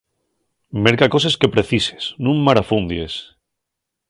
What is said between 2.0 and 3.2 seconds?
nun marafundies.